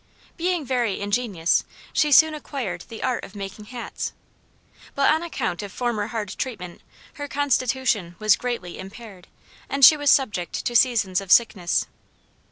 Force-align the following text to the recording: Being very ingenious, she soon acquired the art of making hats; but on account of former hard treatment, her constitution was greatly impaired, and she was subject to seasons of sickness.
Being 0.35 0.65
very 0.65 0.99
ingenious, 0.99 1.63
she 1.93 2.11
soon 2.11 2.33
acquired 2.33 2.85
the 2.89 3.03
art 3.03 3.23
of 3.23 3.35
making 3.35 3.65
hats; 3.65 4.13
but 4.95 5.13
on 5.13 5.21
account 5.21 5.61
of 5.61 5.71
former 5.71 6.07
hard 6.07 6.29
treatment, 6.39 6.81
her 7.21 7.27
constitution 7.27 8.15
was 8.17 8.35
greatly 8.35 8.79
impaired, 8.79 9.27
and 9.69 9.85
she 9.85 9.95
was 9.95 10.09
subject 10.09 10.65
to 10.65 10.75
seasons 10.75 11.21
of 11.21 11.31
sickness. 11.31 11.85